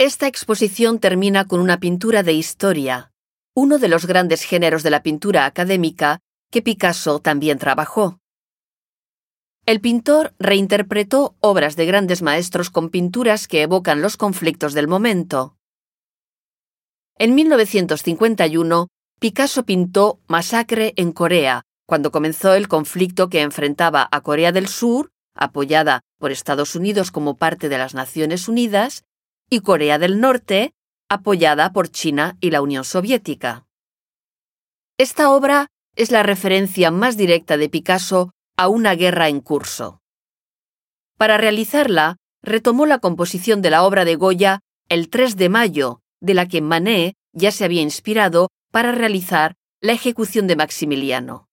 Esta 0.00 0.26
exposición 0.26 0.98
termina 0.98 1.46
con 1.46 1.60
una 1.60 1.78
pintura 1.78 2.22
de 2.22 2.32
historia, 2.32 3.12
uno 3.54 3.78
de 3.78 3.88
los 3.88 4.06
grandes 4.06 4.44
géneros 4.44 4.82
de 4.82 4.88
la 4.88 5.02
pintura 5.02 5.44
académica 5.44 6.20
que 6.50 6.62
Picasso 6.62 7.20
también 7.20 7.58
trabajó. 7.58 8.18
El 9.66 9.82
pintor 9.82 10.32
reinterpretó 10.38 11.36
obras 11.40 11.76
de 11.76 11.84
grandes 11.84 12.22
maestros 12.22 12.70
con 12.70 12.88
pinturas 12.88 13.46
que 13.46 13.60
evocan 13.60 14.00
los 14.00 14.16
conflictos 14.16 14.72
del 14.72 14.88
momento. 14.88 15.58
En 17.18 17.34
1951, 17.34 18.88
Picasso 19.20 19.66
pintó 19.66 20.18
Masacre 20.28 20.94
en 20.96 21.12
Corea, 21.12 21.64
cuando 21.86 22.10
comenzó 22.10 22.54
el 22.54 22.68
conflicto 22.68 23.28
que 23.28 23.42
enfrentaba 23.42 24.08
a 24.10 24.22
Corea 24.22 24.50
del 24.50 24.66
Sur, 24.66 25.10
apoyada 25.34 26.00
por 26.18 26.32
Estados 26.32 26.74
Unidos 26.74 27.10
como 27.10 27.36
parte 27.36 27.68
de 27.68 27.76
las 27.76 27.92
Naciones 27.92 28.48
Unidas, 28.48 29.04
y 29.50 29.60
Corea 29.60 29.98
del 29.98 30.20
Norte, 30.20 30.72
apoyada 31.08 31.72
por 31.72 31.88
China 31.88 32.36
y 32.40 32.50
la 32.50 32.62
Unión 32.62 32.84
Soviética. 32.84 33.66
Esta 34.96 35.30
obra 35.30 35.66
es 35.96 36.12
la 36.12 36.22
referencia 36.22 36.90
más 36.90 37.16
directa 37.16 37.56
de 37.56 37.68
Picasso 37.68 38.32
a 38.56 38.68
una 38.68 38.94
guerra 38.94 39.28
en 39.28 39.40
curso. 39.40 40.00
Para 41.18 41.36
realizarla, 41.36 42.16
retomó 42.42 42.86
la 42.86 43.00
composición 43.00 43.60
de 43.60 43.70
la 43.70 43.82
obra 43.82 44.04
de 44.04 44.14
Goya 44.14 44.60
el 44.88 45.10
3 45.10 45.36
de 45.36 45.48
mayo, 45.48 46.00
de 46.20 46.34
la 46.34 46.46
que 46.46 46.60
Manet 46.60 47.14
ya 47.32 47.50
se 47.50 47.64
había 47.64 47.82
inspirado 47.82 48.48
para 48.70 48.92
realizar 48.92 49.56
la 49.80 49.92
ejecución 49.92 50.46
de 50.46 50.56
Maximiliano. 50.56 51.48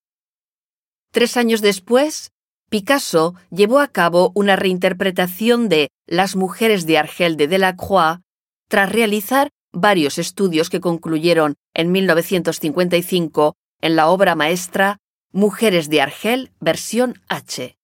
Tres 1.12 1.38
años 1.38 1.62
después, 1.62 2.32
Picasso 2.70 3.34
llevó 3.50 3.80
a 3.80 3.88
cabo 3.88 4.32
una 4.36 4.58
reinterpretación 4.58 5.70
de 5.70 5.90
Las 6.06 6.36
mujeres 6.36 6.86
de 6.86 6.98
Argel 6.98 7.38
de 7.38 7.48
Delacroix 7.48 8.20
tras 8.68 8.92
realizar 8.92 9.50
varios 9.72 10.18
estudios 10.18 10.70
que 10.70 10.82
concluyeron 10.82 11.56
en 11.74 11.92
1955 11.92 13.56
en 13.82 13.96
la 13.96 14.10
obra 14.10 14.36
maestra 14.36 14.98
Mujeres 15.32 15.90
de 15.90 16.02
Argel, 16.02 16.52
versión 16.60 17.22
H. 17.30 17.78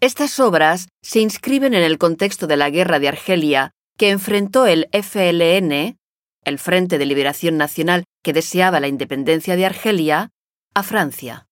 Estas 0.00 0.38
obras 0.40 0.88
se 1.02 1.20
inscriben 1.20 1.74
en 1.74 1.82
el 1.82 1.98
contexto 1.98 2.46
de 2.46 2.56
la 2.56 2.70
guerra 2.70 2.98
de 2.98 3.08
Argelia 3.08 3.72
que 3.96 4.10
enfrentó 4.10 4.66
el 4.66 4.88
FLN, 4.92 5.98
el 6.44 6.58
Frente 6.58 6.98
de 6.98 7.06
Liberación 7.06 7.56
Nacional 7.56 8.04
que 8.22 8.32
deseaba 8.32 8.80
la 8.80 8.88
independencia 8.88 9.56
de 9.56 9.66
Argelia, 9.66 10.30
a 10.74 10.82
Francia. 10.82 11.47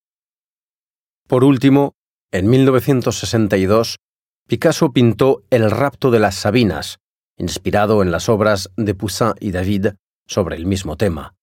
Por 1.27 1.43
último, 1.43 1.95
en 2.31 2.49
1962, 2.49 3.97
Picasso 4.47 4.93
pintó 4.93 5.43
El 5.51 5.71
rapto 5.71 6.13
de 6.13 6.21
las 6.21 6.37
Sabinas, 6.37 6.99
inspirado 7.37 8.03
en 8.03 8.13
las 8.13 8.29
obras 8.29 8.71
de 8.77 8.95
Poussin 8.95 9.33
y 9.41 9.51
David 9.51 9.89
sobre 10.29 10.57
el 10.57 10.67
mismo 10.67 10.97
tema. 10.97 11.35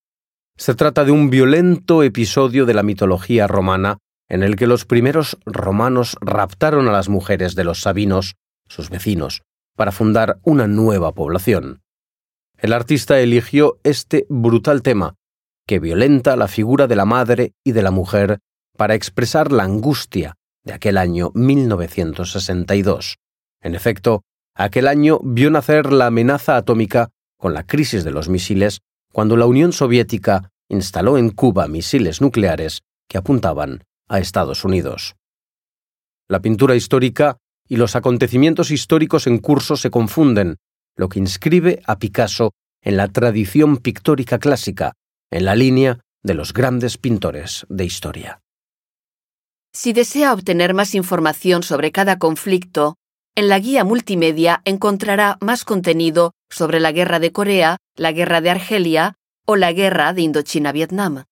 Se 0.56 0.74
trata 0.76 1.04
de 1.04 1.12
un 1.12 1.30
violento 1.30 2.02
episodio 2.04 2.66
de 2.66 2.74
la 2.74 2.84
mitología 2.84 3.48
romana 3.48 3.98
en 4.30 4.42
el 4.42 4.56
que 4.56 4.68
los 4.68 4.86
primeros 4.86 5.38
romanos 5.46 6.16
raptaron 6.22 6.88
a 6.88 6.92
las 6.94 7.10
mujeres 7.10 7.56
de 7.56 7.66
los 7.66 7.82
sabinos, 7.82 8.36
sus 8.70 8.90
vecinos, 8.90 9.42
para 9.76 9.92
fundar 9.92 10.40
una 10.44 10.68
nueva 10.68 11.12
población. 11.12 11.82
El 12.58 12.72
artista 12.72 13.20
eligió 13.20 13.80
este 13.84 14.26
brutal 14.30 14.82
tema, 14.82 15.16
que 15.68 15.80
violenta 15.80 16.38
la 16.38 16.48
figura 16.48 16.88
de 16.88 16.96
la 16.96 17.06
madre 17.06 17.54
y 17.66 17.74
de 17.74 17.82
la 17.82 17.92
mujer 17.92 18.40
para 18.78 18.96
expresar 18.96 19.52
la 19.52 19.64
angustia 19.64 20.36
de 20.64 20.74
aquel 20.74 20.98
año 20.98 21.32
1962. 21.34 23.18
En 23.62 23.76
efecto, 23.76 24.24
aquel 24.56 24.88
año 24.88 25.20
vio 25.24 25.52
nacer 25.52 25.92
la 25.92 26.08
amenaza 26.08 26.58
atómica 26.58 27.10
con 27.38 27.54
la 27.54 27.66
crisis 27.66 28.04
de 28.04 28.12
los 28.12 28.30
misiles 28.30 28.80
cuando 29.12 29.38
la 29.38 29.46
Unión 29.46 29.74
Soviética 29.74 30.50
instaló 30.70 31.18
en 31.18 31.30
Cuba 31.30 31.68
misiles 31.68 32.22
nucleares 32.22 32.82
que 33.08 33.18
apuntaban 33.18 33.84
a 34.08 34.20
Estados 34.20 34.64
Unidos. 34.64 35.16
La 36.28 36.42
pintura 36.42 36.76
histórica 36.76 37.38
y 37.68 37.76
los 37.78 37.96
acontecimientos 37.96 38.72
históricos 38.72 39.28
en 39.28 39.38
curso 39.40 39.78
se 39.78 39.90
confunden, 39.90 40.58
lo 40.96 41.10
que 41.10 41.20
inscribe 41.20 41.82
a 41.86 42.00
Picasso 42.00 42.52
en 42.82 42.98
la 42.98 43.08
tradición 43.08 43.78
pictórica 43.78 44.40
clásica, 44.40 44.94
en 45.32 45.46
la 45.46 45.56
línea 45.56 46.00
de 46.24 46.34
los 46.34 46.54
grandes 46.54 46.98
pintores 46.98 47.66
de 47.70 47.86
historia. 47.86 48.42
Si 49.76 49.92
desea 49.92 50.34
obtener 50.34 50.76
más 50.76 50.94
información 50.94 51.64
sobre 51.64 51.92
cada 51.92 52.20
conflicto, 52.20 52.96
en 53.36 53.50
la 53.50 53.58
guía 53.58 53.84
multimedia 53.84 54.62
encontrará 54.66 55.38
más 55.42 55.66
contenido 55.66 56.34
sobre 56.48 56.80
la 56.80 56.92
Guerra 56.92 57.20
de 57.20 57.32
Corea, 57.32 57.78
la 57.96 58.12
Guerra 58.12 58.40
de 58.40 58.52
Argelia 58.52 59.16
o 59.48 59.56
la 59.56 59.74
Guerra 59.74 60.14
de 60.14 60.22
Indochina-Vietnam. 60.22 61.24